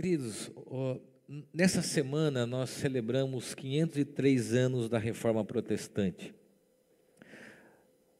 [0.00, 0.48] Queridos,
[1.52, 6.32] nessa semana nós celebramos 503 anos da Reforma Protestante.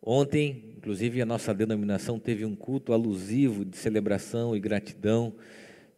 [0.03, 5.37] Ontem, inclusive, a nossa denominação teve um culto alusivo de celebração e gratidão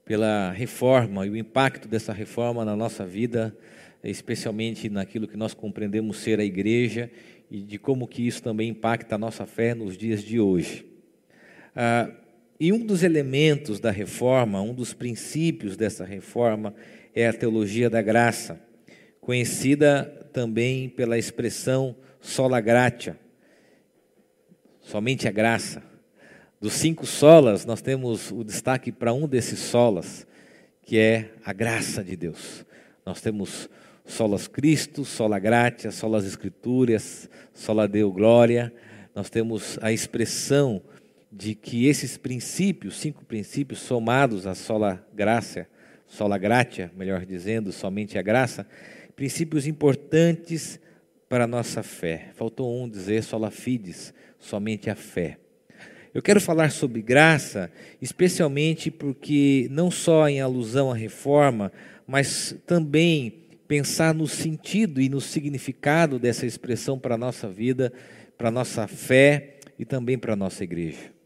[0.05, 3.57] pela reforma e o impacto dessa reforma na nossa vida,
[4.05, 7.11] especialmente naquilo que nós compreendemos ser a igreja
[7.51, 10.85] e de como que isso também impacta a nossa fé nos dias de hoje.
[11.75, 12.15] Ah,
[12.61, 16.75] e um dos elementos da reforma, um dos princípios dessa reforma,
[17.15, 18.61] é a teologia da graça,
[19.19, 23.19] conhecida também pela expressão sola gratia,
[24.83, 25.83] somente a graça.
[26.61, 30.27] Dos cinco solas, nós temos o destaque para um desses solas,
[30.83, 32.67] que é a graça de Deus.
[33.07, 33.71] Nós temos
[34.05, 38.71] solas Cristo, sola gratia, solas Escrituras, sola Deo glória.
[39.15, 40.83] Nós temos a expressão
[41.31, 45.67] de que esses princípios, cinco princípios somados à sola graça,
[46.07, 48.67] sola gratia, melhor dizendo, somente a graça,
[49.15, 50.81] princípios importantes
[51.29, 52.31] para a nossa fé.
[52.35, 55.39] Faltou um dizer sola fides, somente a fé.
[56.13, 57.71] Eu quero falar sobre graça,
[58.03, 61.71] especialmente porque não só em alusão à reforma,
[62.05, 67.93] mas também pensar no sentido e no significado dessa expressão para a nossa vida,
[68.37, 71.20] para a nossa fé e também para a nossa igreja.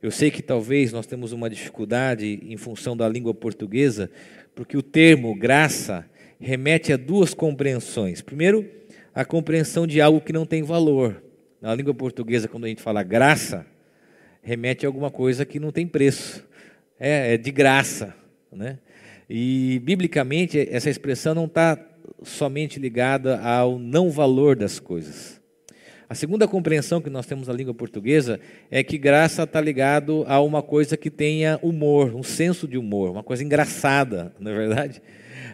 [0.00, 4.08] Eu sei que talvez nós temos uma dificuldade em função da língua portuguesa,
[4.54, 8.22] porque o termo graça remete a duas compreensões.
[8.22, 8.68] Primeiro,
[9.12, 11.20] a compreensão de algo que não tem valor.
[11.60, 13.66] Na língua portuguesa, quando a gente fala graça,
[14.40, 16.46] remete a alguma coisa que não tem preço.
[17.00, 18.14] É, é de graça.
[18.52, 18.78] Né?
[19.28, 21.76] E, biblicamente, essa expressão não está
[22.22, 25.37] somente ligada ao não valor das coisas.
[26.10, 30.40] A segunda compreensão que nós temos na língua portuguesa é que graça está ligado a
[30.40, 35.02] uma coisa que tenha humor, um senso de humor, uma coisa engraçada, não é verdade?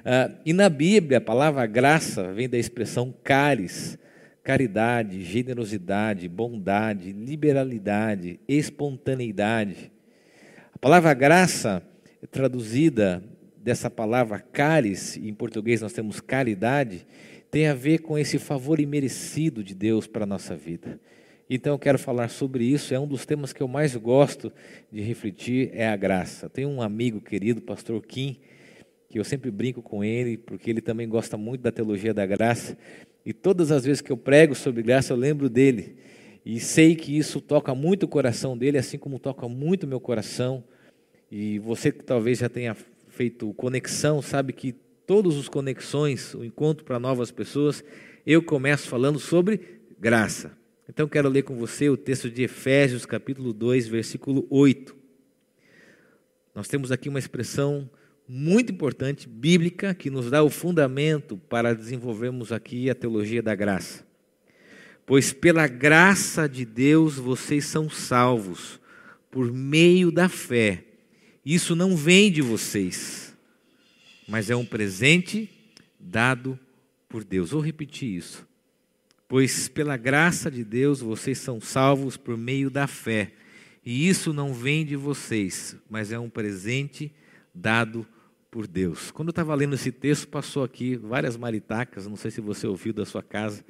[0.05, 3.99] Ah, e na Bíblia, a palavra graça vem da expressão caris,
[4.45, 9.91] caridade, generosidade, bondade, liberalidade, espontaneidade.
[10.73, 11.83] A palavra graça,
[12.31, 13.25] traduzida
[13.57, 17.05] dessa palavra caris, em português nós temos caridade,
[17.55, 20.98] tem a ver com esse favor imerecido de Deus para a nossa vida.
[21.48, 24.53] Então eu quero falar sobre isso, é um dos temas que eu mais gosto
[24.91, 26.51] de refletir, é a graça.
[26.51, 28.41] Tenho um amigo querido, pastor Kim,
[29.09, 32.77] que eu sempre brinco com ele, porque ele também gosta muito da teologia da graça,
[33.25, 35.95] e todas as vezes que eu prego sobre graça, eu lembro dele.
[36.45, 40.01] E sei que isso toca muito o coração dele, assim como toca muito o meu
[40.01, 40.64] coração.
[41.31, 42.77] E você que talvez já tenha
[43.11, 44.75] feito conexão, sabe que
[45.07, 47.85] todos os conexões, o encontro para novas pessoas,
[48.27, 49.61] eu começo falando sobre
[49.98, 50.57] graça.
[50.89, 54.97] Então quero ler com você o texto de Efésios, capítulo 2, versículo 8.
[56.55, 57.89] Nós temos aqui uma expressão
[58.27, 64.07] muito importante, bíblica, que nos dá o fundamento para desenvolvermos aqui a teologia da graça.
[65.05, 68.81] Pois pela graça de Deus vocês são salvos,
[69.31, 70.85] por meio da fé.
[71.45, 73.33] Isso não vem de vocês
[74.27, 75.51] mas é um presente
[75.98, 76.58] dado
[77.08, 77.51] por Deus.
[77.51, 78.46] Vou repetir isso.
[79.29, 83.33] Pois pela graça de Deus vocês são salvos por meio da fé.
[83.84, 87.13] E isso não vem de vocês, mas é um presente
[87.55, 88.07] dado
[88.51, 89.11] por Deus.
[89.11, 92.92] Quando eu estava lendo esse texto, passou aqui várias maritacas, não sei se você ouviu
[92.92, 93.64] da sua casa,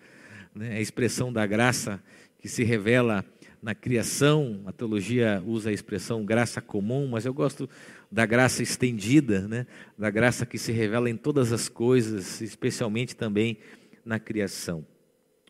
[0.54, 0.76] né?
[0.76, 2.02] a expressão da graça
[2.38, 3.24] que se revela
[3.62, 7.68] na criação, a teologia usa a expressão graça comum, mas eu gosto
[8.14, 9.66] da graça estendida, né?
[9.98, 13.58] da graça que se revela em todas as coisas, especialmente também
[14.04, 14.86] na criação.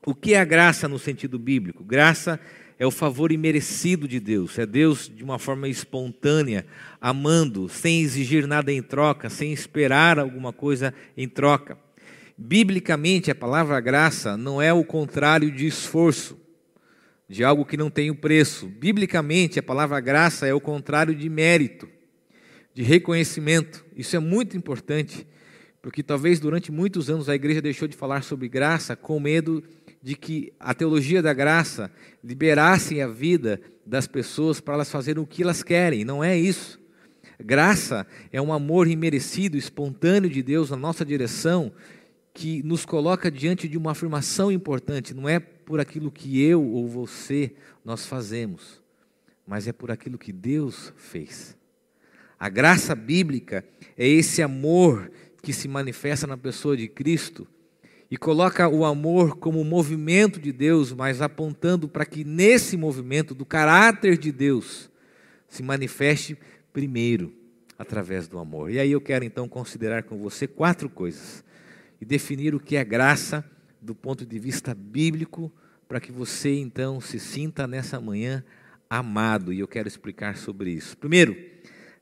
[0.06, 1.84] O que é a graça no sentido bíblico?
[1.84, 2.41] Graça
[2.78, 6.64] é o favor imerecido de Deus, é Deus de uma forma espontânea,
[6.98, 11.76] amando, sem exigir nada em troca, sem esperar alguma coisa em troca.
[12.36, 16.41] Biblicamente, a palavra graça não é o contrário de esforço,
[17.28, 18.69] de algo que não tem o preço.
[18.69, 21.92] Biblicamente, a palavra graça é o contrário de mérito
[22.75, 23.85] de reconhecimento.
[23.97, 25.26] Isso é muito importante,
[25.81, 29.62] porque talvez durante muitos anos a igreja deixou de falar sobre graça com medo
[30.03, 31.91] de que a teologia da graça
[32.23, 36.05] liberasse a vida das pessoas para elas fazerem o que elas querem.
[36.05, 36.79] Não é isso.
[37.43, 41.73] Graça é um amor imerecido, espontâneo de Deus na nossa direção,
[42.32, 45.15] que nos coloca diante de uma afirmação importante.
[45.15, 47.55] Não é por aquilo que eu ou você
[47.85, 48.82] nós fazemos,
[49.47, 51.56] mas é por aquilo que Deus fez.
[52.38, 53.64] A graça bíblica
[53.96, 55.10] é esse amor
[55.42, 57.46] que se manifesta na pessoa de Cristo
[58.10, 63.44] e coloca o amor como movimento de Deus, mas apontando para que nesse movimento do
[63.44, 64.90] caráter de Deus
[65.48, 66.36] se manifeste
[66.72, 67.32] primeiro.
[67.78, 68.70] através do amor.
[68.70, 71.44] E aí eu quero então considerar com você quatro coisas
[72.00, 73.44] e definir o que é graça
[73.81, 75.52] do ponto de vista bíblico,
[75.86, 78.42] para que você então se sinta nessa manhã
[78.88, 80.96] amado, e eu quero explicar sobre isso.
[80.96, 81.36] Primeiro,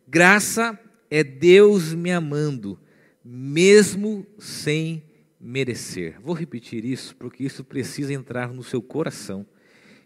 [0.07, 0.79] graça
[1.11, 2.79] é Deus me amando,
[3.25, 5.05] mesmo sem
[5.41, 6.21] merecer.
[6.21, 9.47] Vou repetir isso porque isso precisa entrar no seu coração,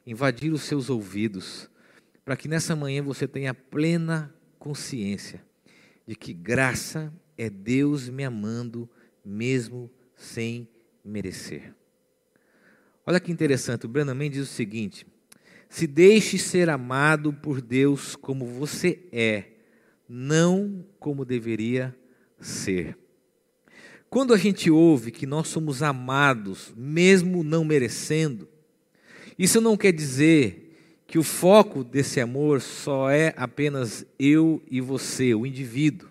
[0.07, 1.71] invadir os seus ouvidos,
[2.25, 5.45] para que nessa manhã você tenha plena consciência
[6.07, 8.89] de que graça é Deus me amando,
[9.25, 10.69] mesmo sem
[11.05, 11.75] merecer.
[13.05, 15.07] Olha que interessante, o Branham diz o seguinte:
[15.69, 19.56] se deixe ser amado por Deus como você é,
[20.09, 21.95] não como deveria
[22.41, 22.97] ser.
[24.09, 28.49] Quando a gente ouve que nós somos amados, mesmo não merecendo,
[29.39, 35.35] isso não quer dizer que o foco desse amor só é apenas eu e você,
[35.35, 36.09] o indivíduo.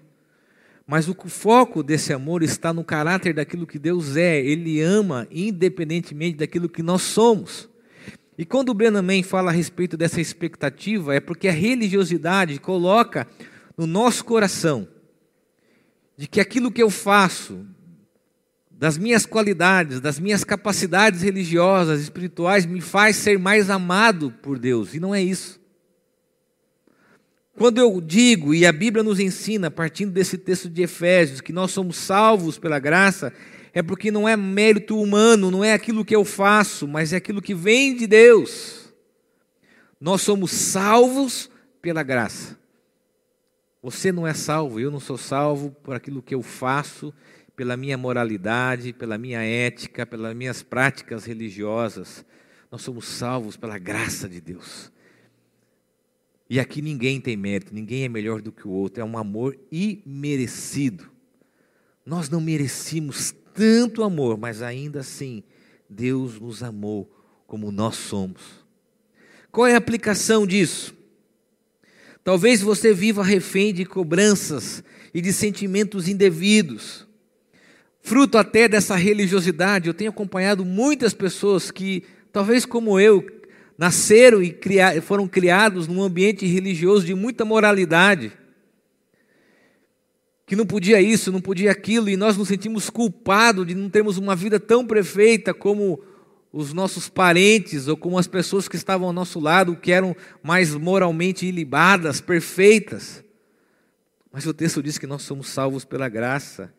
[0.88, 4.40] Mas o foco desse amor está no caráter daquilo que Deus é.
[4.40, 7.68] Ele ama independentemente daquilo que nós somos.
[8.38, 13.28] E quando o Brennan fala a respeito dessa expectativa, é porque a religiosidade coloca
[13.78, 14.88] no nosso coração
[16.18, 17.66] de que aquilo que eu faço,
[18.72, 24.94] das minhas qualidades, das minhas capacidades religiosas, espirituais, me faz ser mais amado por Deus.
[24.94, 25.60] E não é isso.
[27.58, 31.72] Quando eu digo, e a Bíblia nos ensina, partindo desse texto de Efésios, que nós
[31.72, 33.32] somos salvos pela graça,
[33.74, 37.42] é porque não é mérito humano, não é aquilo que eu faço, mas é aquilo
[37.42, 38.94] que vem de Deus.
[40.00, 41.50] Nós somos salvos
[41.82, 42.58] pela graça.
[43.86, 47.14] Você não é salvo, eu não sou salvo por aquilo que eu faço,
[47.56, 52.26] pela minha moralidade, pela minha ética, pelas minhas práticas religiosas.
[52.72, 54.92] Nós somos salvos pela graça de Deus.
[56.50, 59.56] E aqui ninguém tem mérito, ninguém é melhor do que o outro, é um amor
[59.72, 61.08] imerecido.
[62.04, 65.44] Nós não merecíamos tanto amor, mas ainda assim,
[65.88, 67.08] Deus nos amou
[67.46, 68.66] como nós somos.
[69.52, 71.05] Qual é a aplicação disso?
[72.26, 74.84] Talvez você viva refém de cobranças
[75.14, 77.06] e de sentimentos indevidos,
[78.02, 79.88] fruto até dessa religiosidade.
[79.88, 83.24] Eu tenho acompanhado muitas pessoas que, talvez como eu,
[83.78, 84.58] nasceram e
[85.04, 88.32] foram criados num ambiente religioso de muita moralidade,
[90.48, 94.18] que não podia isso, não podia aquilo, e nós nos sentimos culpados de não termos
[94.18, 96.04] uma vida tão perfeita como
[96.58, 100.74] os nossos parentes ou como as pessoas que estavam ao nosso lado, que eram mais
[100.74, 103.22] moralmente ilibadas, perfeitas.
[104.32, 106.74] Mas o texto diz que nós somos salvos pela graça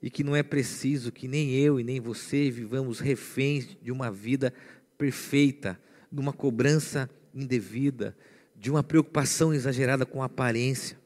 [0.00, 4.12] e que não é preciso que nem eu e nem você vivamos reféns de uma
[4.12, 4.54] vida
[4.96, 5.76] perfeita,
[6.10, 8.16] de uma cobrança indevida,
[8.54, 10.96] de uma preocupação exagerada com a aparência.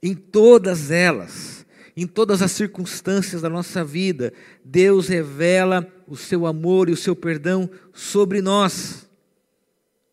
[0.00, 1.66] Em todas elas,
[2.02, 4.32] em todas as circunstâncias da nossa vida,
[4.64, 9.08] Deus revela o seu amor e o seu perdão sobre nós.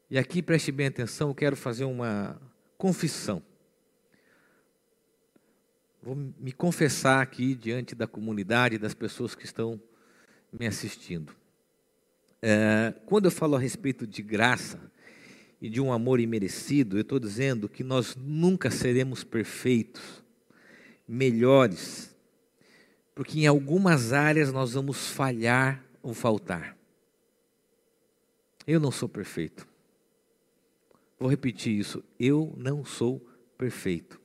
[0.09, 2.41] E aqui preste bem atenção, eu quero fazer uma
[2.77, 3.41] confissão.
[6.01, 9.81] Vou me confessar aqui diante da comunidade, das pessoas que estão
[10.53, 11.35] me assistindo.
[12.41, 14.79] É, quando eu falo a respeito de graça
[15.59, 20.23] e de um amor imerecido, eu estou dizendo que nós nunca seremos perfeitos,
[21.07, 22.15] melhores,
[23.13, 26.77] porque em algumas áreas nós vamos falhar ou faltar.
[28.67, 29.67] Eu não sou perfeito.
[31.19, 32.03] Vou repetir isso.
[32.19, 33.25] Eu não sou
[33.57, 34.19] perfeito.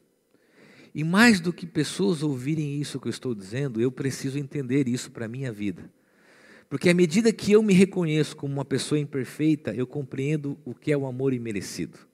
[0.94, 5.10] E mais do que pessoas ouvirem isso que eu estou dizendo, eu preciso entender isso
[5.10, 5.90] para a minha vida.
[6.68, 10.90] Porque à medida que eu me reconheço como uma pessoa imperfeita, eu compreendo o que
[10.90, 12.09] é o amor imerecido.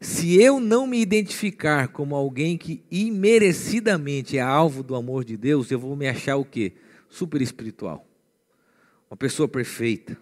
[0.00, 5.70] Se eu não me identificar como alguém que imerecidamente é alvo do amor de Deus,
[5.70, 6.74] eu vou me achar o quê?
[7.08, 8.06] Super espiritual.
[9.10, 10.16] Uma pessoa perfeita.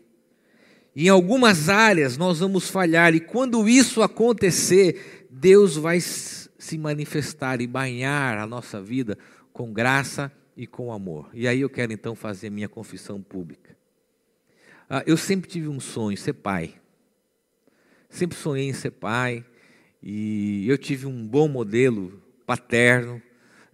[0.94, 7.66] Em algumas áreas nós vamos falhar, e quando isso acontecer, Deus vai se manifestar e
[7.66, 9.18] banhar a nossa vida
[9.52, 11.28] com graça e com amor.
[11.34, 13.76] E aí eu quero então fazer minha confissão pública.
[14.88, 16.74] Ah, eu sempre tive um sonho, ser pai.
[18.08, 19.44] Sempre sonhei em ser pai.
[20.06, 23.22] E eu tive um bom modelo paterno.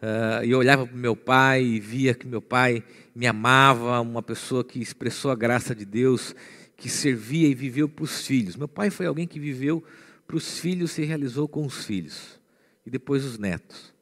[0.01, 4.23] Uh, e eu olhava para meu pai e via que meu pai me amava, uma
[4.23, 6.35] pessoa que expressou a graça de Deus,
[6.77, 8.55] que servia e viveu para os filhos.
[8.55, 9.83] Meu pai foi alguém que viveu
[10.25, 12.41] para os filhos, se realizou com os filhos
[12.87, 13.93] e depois os netos.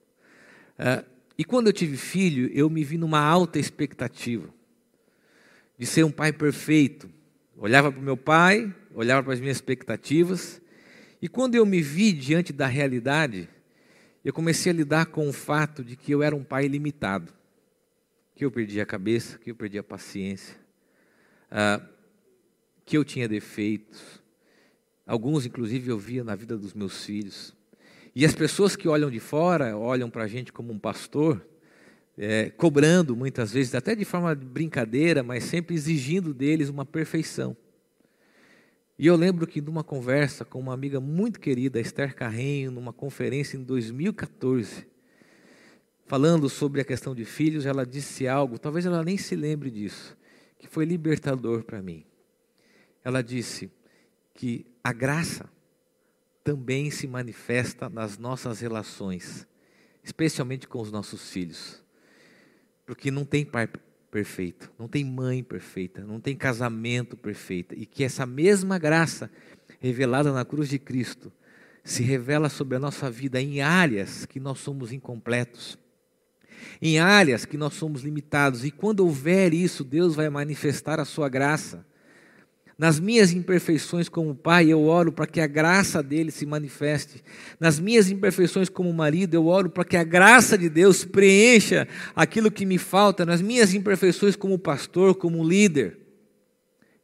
[0.78, 1.02] Uh,
[1.38, 4.50] e quando eu tive filho, eu me vi numa alta expectativa
[5.78, 7.08] de ser um pai perfeito.
[7.56, 10.60] Olhava para o meu pai, olhava para as minhas expectativas,
[11.20, 13.48] e quando eu me vi diante da realidade,
[14.24, 17.32] eu comecei a lidar com o fato de que eu era um pai limitado,
[18.34, 20.56] que eu perdia a cabeça, que eu perdia a paciência,
[21.50, 21.80] ah,
[22.84, 24.22] que eu tinha defeitos,
[25.06, 27.54] alguns inclusive eu via na vida dos meus filhos.
[28.14, 31.44] E as pessoas que olham de fora, olham para a gente como um pastor,
[32.16, 37.56] é, cobrando muitas vezes, até de forma de brincadeira, mas sempre exigindo deles uma perfeição.
[38.98, 43.56] E eu lembro que numa conversa com uma amiga muito querida, Esther Carrenho, numa conferência
[43.56, 44.88] em 2014,
[46.04, 50.16] falando sobre a questão de filhos, ela disse algo, talvez ela nem se lembre disso,
[50.58, 52.04] que foi libertador para mim.
[53.04, 53.70] Ela disse
[54.34, 55.48] que a graça
[56.42, 59.46] também se manifesta nas nossas relações,
[60.02, 61.84] especialmente com os nossos filhos.
[62.84, 63.68] Porque não tem pai
[64.10, 69.30] perfeito, não tem mãe perfeita, não tem casamento perfeito, e que essa mesma graça
[69.80, 71.32] revelada na cruz de Cristo
[71.84, 75.78] se revela sobre a nossa vida em áreas que nós somos incompletos,
[76.82, 81.28] em áreas que nós somos limitados, e quando houver isso, Deus vai manifestar a sua
[81.28, 81.86] graça.
[82.78, 87.24] Nas minhas imperfeições como pai, eu oro para que a graça dele se manifeste.
[87.58, 92.52] Nas minhas imperfeições como marido, eu oro para que a graça de Deus preencha aquilo
[92.52, 93.26] que me falta.
[93.26, 95.98] Nas minhas imperfeições como pastor, como líder,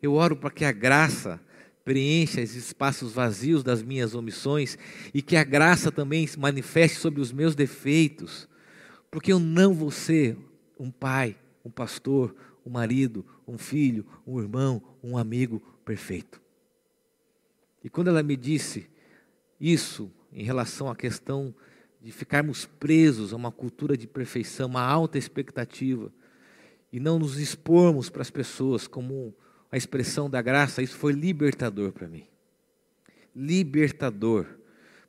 [0.01, 1.41] eu oro para que a graça
[1.85, 4.79] preencha esses espaços vazios das minhas omissões
[5.13, 8.49] e que a graça também se manifeste sobre os meus defeitos.
[9.11, 10.37] Porque eu não vou ser
[10.79, 12.33] um pai, um pastor,
[12.65, 16.41] um marido, um filho, um irmão, um amigo perfeito.
[17.83, 18.89] E quando ela me disse
[19.61, 21.55] isso em relação à questão
[22.01, 26.13] de ficarmos presos a uma cultura de perfeição, uma alta expectativa,
[26.93, 29.35] e não nos expormos para as pessoas como
[29.71, 32.25] a expressão da graça, isso foi libertador para mim.
[33.35, 34.47] Libertador.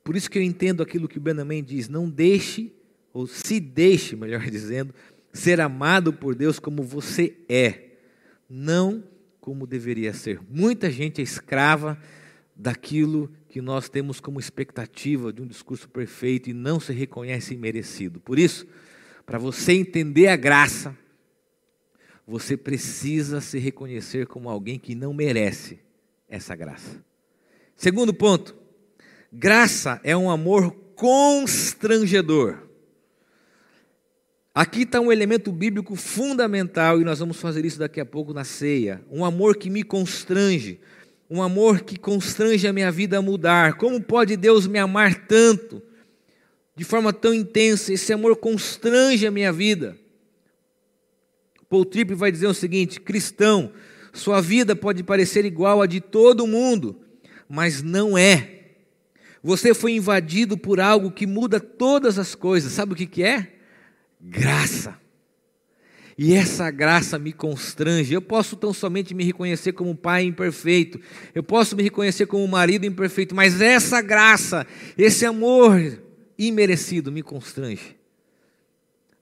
[0.04, 2.74] Por isso que eu entendo aquilo que o Benamém diz: não deixe,
[3.14, 4.94] ou se deixe, melhor dizendo,
[5.36, 7.90] ser amado por Deus como você é,
[8.50, 9.04] não
[9.42, 10.40] como deveria ser.
[10.50, 12.00] Muita gente é escrava
[12.56, 18.20] daquilo que nós temos como expectativa de um discurso perfeito e não se reconhece merecido.
[18.22, 18.66] Por isso,
[19.26, 20.98] para você entender a graça,
[22.26, 25.80] você precisa se reconhecer como alguém que não merece
[26.30, 27.04] essa graça.
[27.76, 28.56] Segundo ponto,
[29.32, 32.65] graça é um amor constrangedor.
[34.58, 38.46] Aqui está um elemento bíblico fundamental e nós vamos fazer isso daqui a pouco na
[38.46, 39.04] ceia.
[39.12, 40.80] Um amor que me constrange,
[41.30, 43.74] um amor que constrange a minha vida a mudar.
[43.74, 45.82] Como pode Deus me amar tanto,
[46.74, 47.92] de forma tão intensa?
[47.92, 49.98] Esse amor constrange a minha vida.
[51.68, 53.74] Paul Tripp vai dizer o seguinte: cristão,
[54.14, 57.02] sua vida pode parecer igual a de todo mundo,
[57.50, 58.52] mas não é.
[59.44, 62.72] Você foi invadido por algo que muda todas as coisas.
[62.72, 63.55] Sabe o que, que é?
[64.26, 65.00] Graça.
[66.18, 68.14] E essa graça me constrange.
[68.14, 71.00] Eu posso tão somente me reconhecer como pai imperfeito,
[71.34, 74.66] eu posso me reconhecer como marido imperfeito, mas essa graça,
[74.98, 76.02] esse amor
[76.38, 77.96] imerecido me constrange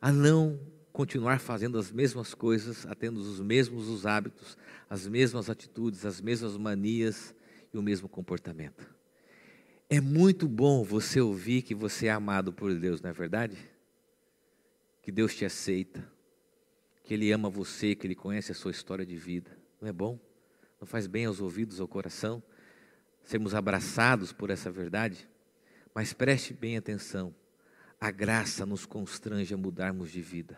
[0.02, 0.60] a não
[0.92, 4.58] continuar fazendo as mesmas coisas, atendo os mesmos os hábitos,
[4.90, 7.34] as mesmas atitudes, as mesmas manias
[7.74, 8.86] e o mesmo comportamento.
[9.90, 13.58] É muito bom você ouvir que você é amado por Deus, não é verdade?
[15.04, 16.04] Que Deus te aceita,
[17.04, 19.56] que Ele ama você, que Ele conhece a sua história de vida.
[19.80, 20.18] Não é bom?
[20.80, 22.42] Não faz bem aos ouvidos, ao coração,
[23.22, 25.30] sermos abraçados por essa verdade?
[25.94, 27.36] Mas preste bem atenção:
[28.00, 30.58] a graça nos constrange a mudarmos de vida.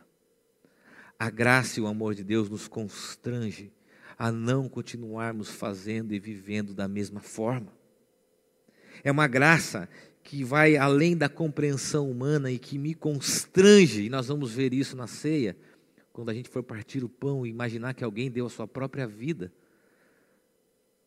[1.17, 3.73] A graça e o amor de Deus nos constrange
[4.17, 7.73] a não continuarmos fazendo e vivendo da mesma forma.
[9.03, 9.89] É uma graça
[10.25, 14.97] que vai além da compreensão humana e que me constrange, e nós vamos ver isso
[14.97, 15.55] na ceia,
[16.11, 19.05] quando a gente for partir o pão e imaginar que alguém deu a sua própria
[19.05, 19.53] vida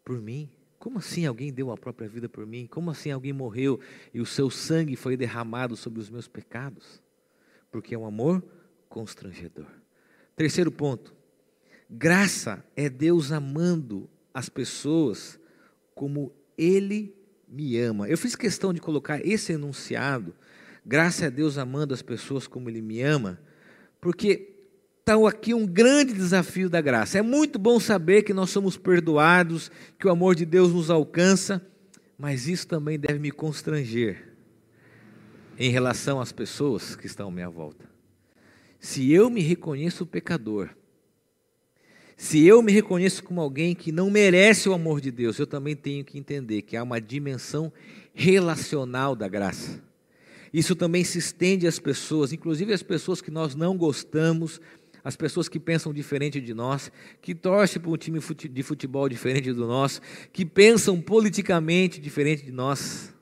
[0.05, 0.49] por mim.
[0.79, 2.69] Como assim alguém deu a própria vida por mim?
[2.69, 3.81] Como assim alguém morreu
[4.15, 7.03] e o seu sangue foi derramado sobre os meus pecados?
[7.73, 8.41] Porque é um amor
[8.89, 9.67] constrangedor.
[10.37, 11.13] Terceiro ponto:
[11.91, 15.41] graça é Deus amando as pessoas
[15.93, 17.18] como Ele
[17.51, 18.09] me ama.
[18.09, 20.35] Eu fiz questão de colocar esse enunciado,
[20.85, 23.41] graças a Deus amando as pessoas como Ele me ama,
[24.01, 24.55] porque
[25.01, 27.19] está aqui um grande desafio da graça.
[27.19, 31.65] É muito bom saber que nós somos perdoados, que o amor de Deus nos alcança,
[32.19, 34.29] mas isso também deve me constranger
[35.59, 37.89] em relação às pessoas que estão à minha volta.
[38.79, 40.71] Se eu me reconheço pecador,
[42.19, 45.77] se eu me reconheço como alguém que não merece o amor de Deus, eu também
[45.77, 47.73] tenho que entender que há uma dimensão
[48.13, 49.81] relacional da graça.
[50.53, 54.61] Isso também se estende às pessoas, inclusive às pessoas que nós não gostamos,
[55.05, 56.91] as pessoas que pensam diferente de nós,
[57.23, 60.01] que torcem para um time de futebol diferente do nosso,
[60.33, 63.15] que pensam politicamente diferente de nós.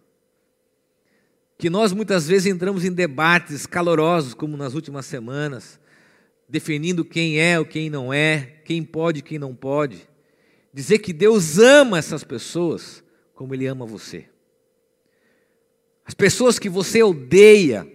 [1.58, 5.78] Que nós muitas vezes entramos em debates calorosos, como nas últimas semanas,
[6.48, 10.08] definindo quem é ou quem não é, quem pode e quem não pode.
[10.72, 13.02] Dizer que Deus ama essas pessoas
[13.34, 14.28] como Ele ama você.
[16.04, 17.90] As pessoas que você odeia,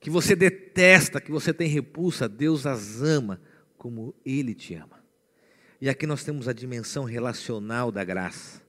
[0.00, 3.40] que você detesta, que você tem repulsa, Deus as ama
[3.76, 5.04] como Ele te ama.
[5.80, 8.62] E aqui nós temos a dimensão relacional da graça.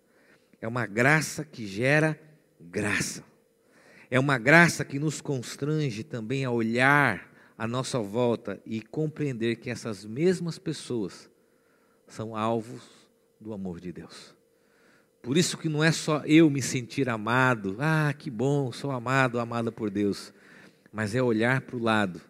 [0.59, 2.19] É uma graça que gera
[2.59, 3.23] graça.
[4.09, 9.69] É uma graça que nos constrange também a olhar à nossa volta e compreender que
[9.69, 11.29] essas mesmas pessoas
[12.07, 12.83] são alvos
[13.39, 14.35] do amor de Deus.
[15.21, 19.39] Por isso que não é só eu me sentir amado, ah, que bom, sou amado,
[19.39, 20.33] amada por Deus
[20.95, 22.21] mas é olhar para o lado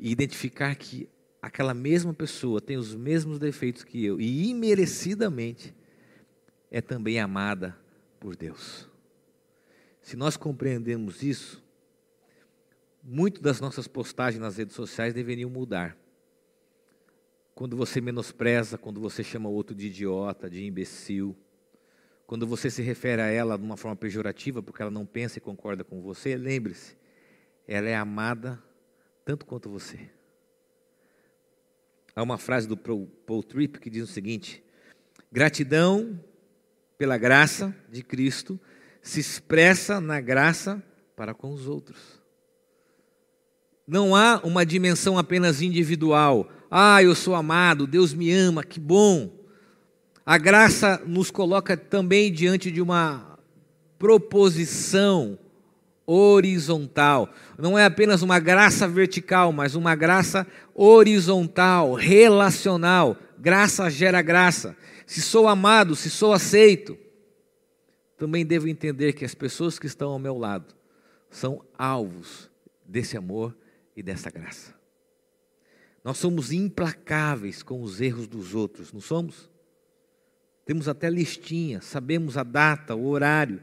[0.00, 1.06] e identificar que
[1.42, 5.74] aquela mesma pessoa tem os mesmos defeitos que eu e imerecidamente
[6.70, 7.76] é também amada
[8.18, 8.88] por Deus.
[10.00, 11.62] Se nós compreendemos isso,
[13.08, 15.96] muito das nossas postagens nas redes sociais deveriam mudar.
[17.54, 21.36] Quando você menospreza, quando você chama o outro de idiota, de imbecil,
[22.26, 25.40] quando você se refere a ela de uma forma pejorativa porque ela não pensa e
[25.40, 26.96] concorda com você, lembre-se,
[27.68, 28.60] ela é amada
[29.24, 30.10] tanto quanto você.
[32.14, 34.64] Há uma frase do Paul Tripp que diz o seguinte:
[35.30, 36.18] gratidão
[36.98, 38.58] pela graça de Cristo
[39.00, 40.82] se expressa na graça
[41.14, 42.25] para com os outros.
[43.86, 46.48] Não há uma dimensão apenas individual.
[46.68, 49.30] Ah, eu sou amado, Deus me ama, que bom.
[50.24, 53.38] A graça nos coloca também diante de uma
[53.96, 55.38] proposição
[56.04, 57.30] horizontal.
[57.56, 63.16] Não é apenas uma graça vertical, mas uma graça horizontal, relacional.
[63.38, 64.76] Graça gera graça.
[65.06, 66.98] Se sou amado, se sou aceito,
[68.18, 70.74] também devo entender que as pessoas que estão ao meu lado
[71.30, 72.50] são alvos
[72.84, 73.54] desse amor
[73.96, 74.74] e dessa graça.
[76.04, 79.50] Nós somos implacáveis com os erros dos outros, não somos?
[80.64, 83.60] Temos até listinha, sabemos a data, o horário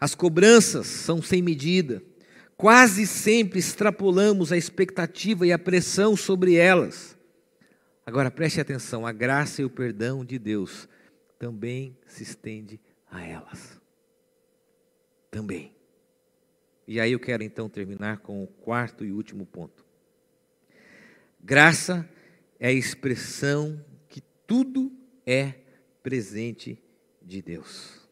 [0.00, 2.02] as cobranças são sem medida.
[2.56, 7.16] Quase sempre extrapolamos a expectativa e a pressão sobre elas.
[8.06, 10.88] Agora preste atenção: a graça e o perdão de Deus
[11.38, 13.78] também se estende a elas.
[15.30, 15.79] Também.
[16.90, 19.86] E aí eu quero então terminar com o quarto e último ponto.
[21.38, 22.10] Graça
[22.58, 24.90] é a expressão que tudo
[25.24, 25.54] é
[26.02, 26.82] presente
[27.22, 28.10] de Deus.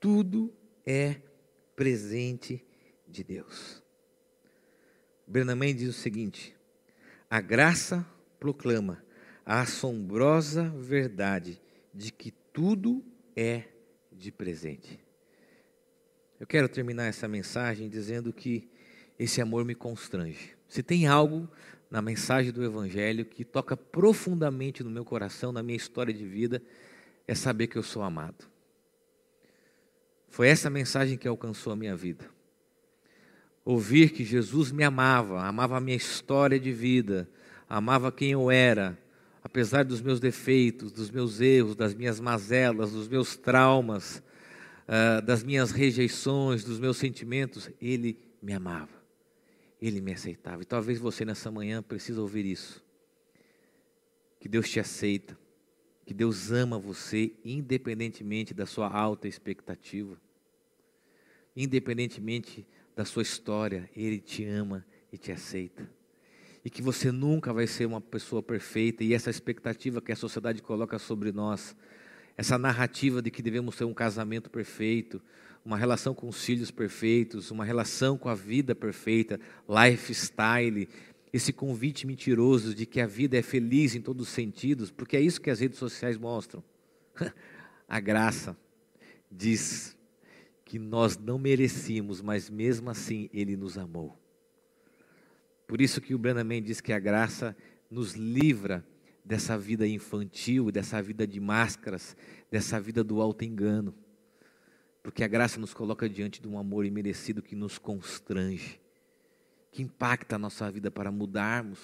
[0.00, 0.50] Tudo
[0.86, 1.20] é
[1.76, 2.64] presente
[3.06, 3.82] de Deus.
[5.26, 6.56] Brennan diz o seguinte:
[7.28, 8.06] a graça
[8.38, 9.04] proclama
[9.44, 11.60] a assombrosa verdade
[11.92, 13.04] de que tudo
[13.36, 13.64] é
[14.10, 15.09] de presente.
[16.40, 18.66] Eu quero terminar essa mensagem dizendo que
[19.18, 20.56] esse amor me constrange.
[20.66, 21.46] Se tem algo
[21.90, 26.62] na mensagem do Evangelho que toca profundamente no meu coração, na minha história de vida,
[27.28, 28.48] é saber que eu sou amado.
[30.30, 32.24] Foi essa mensagem que alcançou a minha vida.
[33.62, 37.28] Ouvir que Jesus me amava, amava a minha história de vida,
[37.68, 38.98] amava quem eu era,
[39.44, 44.22] apesar dos meus defeitos, dos meus erros, das minhas mazelas, dos meus traumas,
[44.90, 49.00] uh, das minhas rejeições, dos meus sentimentos, Ele me amava,
[49.80, 50.62] Ele me aceitava.
[50.62, 52.84] E talvez você nessa manhã precise ouvir isso.
[54.40, 55.38] Que Deus te aceita,
[56.04, 60.20] que Deus ama você, independentemente da sua alta expectativa,
[61.54, 65.88] independentemente da sua história, Ele te ama e te aceita.
[66.64, 70.60] E que você nunca vai ser uma pessoa perfeita, e essa expectativa que a sociedade
[70.62, 71.76] coloca sobre nós,
[72.40, 75.20] essa narrativa de que devemos ter um casamento perfeito,
[75.62, 80.88] uma relação com os filhos perfeitos, uma relação com a vida perfeita, lifestyle,
[81.34, 85.20] esse convite mentiroso de que a vida é feliz em todos os sentidos, porque é
[85.20, 86.64] isso que as redes sociais mostram.
[87.86, 88.56] a graça
[89.30, 89.94] diz
[90.64, 94.18] que nós não merecíamos, mas mesmo assim Ele nos amou.
[95.66, 97.54] Por isso que o Branham diz que a graça
[97.90, 98.82] nos livra
[99.30, 102.16] dessa vida infantil, dessa vida de máscaras,
[102.50, 103.94] dessa vida do alto engano.
[105.02, 108.80] Porque a graça nos coloca diante de um amor imerecido que nos constrange
[109.72, 111.78] que impacta a nossa vida para mudarmos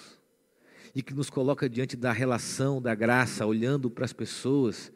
[0.93, 4.91] e que nos coloca diante da relação, da graça, olhando para as pessoas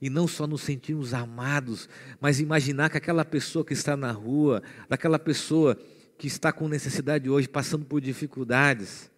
[0.00, 1.88] e não só nos sentirmos amados,
[2.20, 5.76] mas imaginar que aquela pessoa que está na rua, daquela pessoa
[6.18, 9.10] que está com necessidade hoje, passando por dificuldades,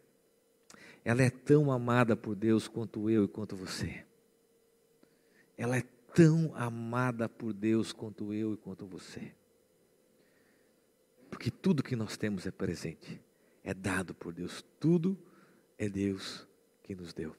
[1.09, 4.05] ela é tão amada por Deus quanto eu e quanto você.
[5.57, 9.33] Ela é tão amada por Deus quanto eu e quanto você.
[11.31, 13.23] Porque tudo que nós temos é presente,
[13.65, 15.19] é dado por Deus, tudo
[15.79, 16.47] é Deus
[16.83, 17.35] que nos deu.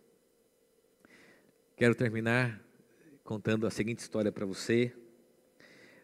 [1.77, 2.59] Quero terminar
[3.23, 4.91] contando a seguinte história para você.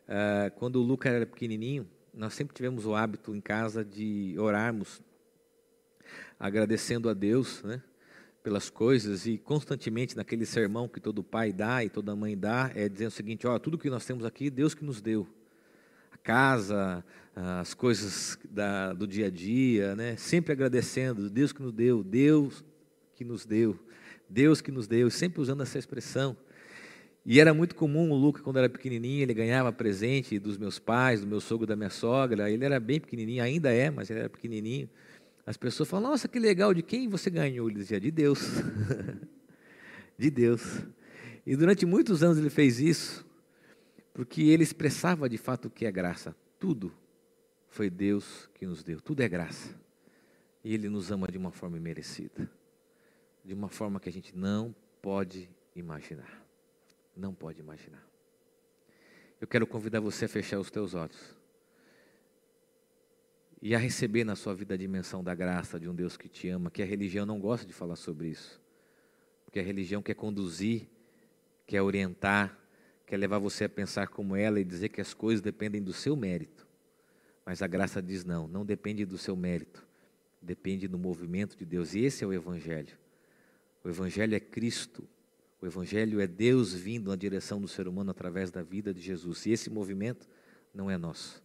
[0.03, 5.01] Uh, quando o Lucas era pequenininho, nós sempre tivemos o hábito em casa de orarmos,
[6.39, 7.81] agradecendo a Deus, né,
[8.43, 12.87] pelas coisas e constantemente naquele sermão que todo pai dá e toda mãe dá, é
[12.87, 15.27] dizendo o seguinte: ó, tudo que nós temos aqui, Deus que nos deu.
[16.11, 17.03] A casa,
[17.35, 20.15] as coisas da, do dia a dia, né?
[20.15, 22.63] Sempre agradecendo, Deus que nos deu, Deus
[23.15, 23.77] que nos deu,
[24.29, 26.37] Deus que nos deu, sempre usando essa expressão.
[27.25, 31.21] E era muito comum o Luca, quando era pequenininho, ele ganhava presente dos meus pais,
[31.21, 32.51] do meu sogro, da minha sogra.
[32.51, 34.87] Ele era bem pequenininho, ainda é, mas ele era pequenininho.
[35.45, 37.69] As pessoas falam: Nossa, que legal, de quem você ganhou?
[37.69, 38.39] Ele dizia: De Deus.
[40.17, 40.83] de Deus.
[41.45, 43.25] E durante muitos anos ele fez isso,
[44.13, 46.35] porque ele expressava de fato o que é graça.
[46.59, 46.91] Tudo
[47.67, 49.75] foi Deus que nos deu, tudo é graça.
[50.63, 52.49] E ele nos ama de uma forma imerecida,
[53.43, 56.45] de uma forma que a gente não pode imaginar
[57.15, 58.03] não pode imaginar.
[59.39, 61.35] Eu quero convidar você a fechar os teus olhos
[63.65, 66.47] e a receber na sua vida a dimensão da graça de um Deus que te
[66.49, 68.61] ama, que a religião não gosta de falar sobre isso,
[69.43, 70.87] porque a religião quer conduzir,
[71.65, 72.59] quer orientar,
[73.07, 76.15] quer levar você a pensar como ela e dizer que as coisas dependem do seu
[76.15, 76.67] mérito.
[77.43, 79.83] Mas a graça diz não, não depende do seu mérito,
[80.39, 81.95] depende do movimento de Deus.
[81.95, 82.95] E esse é o Evangelho.
[83.83, 85.07] O Evangelho é Cristo
[85.65, 89.47] o Evangelho é Deus vindo na direção do ser humano através da vida de Jesus.
[89.47, 90.29] E esse movimento
[90.71, 91.41] não é nosso,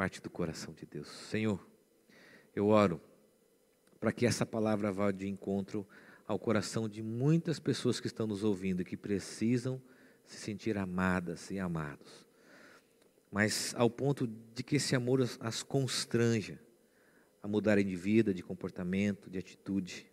[0.00, 1.08] parte do coração de Deus.
[1.28, 1.60] Senhor,
[2.56, 2.98] eu oro
[4.00, 5.86] para que essa palavra vá de encontro
[6.26, 9.78] ao coração de muitas pessoas que estão nos ouvindo que precisam
[10.24, 12.26] se sentir amadas e amados.
[13.30, 16.58] Mas ao ponto de que esse amor as constranja
[17.42, 20.10] a mudarem de vida, de comportamento, de atitude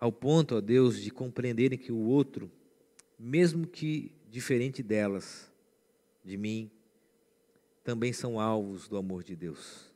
[0.00, 2.50] ao ponto, ó Deus, de compreenderem que o outro,
[3.18, 5.52] mesmo que diferente delas,
[6.24, 6.70] de mim,
[7.88, 9.90] também são alvos do amor de Deus.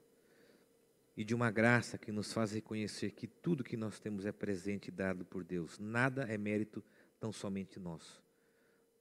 [1.15, 4.91] E de uma graça que nos faz reconhecer que tudo que nós temos é presente
[4.91, 5.79] dado por Deus.
[5.79, 6.83] Nada é mérito
[7.21, 8.25] tão somente nosso.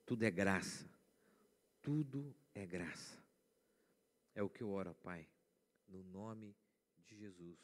[0.05, 0.85] Tudo é graça.
[1.81, 3.17] Tudo é graça.
[4.35, 5.25] É o que eu oro, Pai,
[5.87, 6.53] no nome
[7.05, 7.57] de Jesus.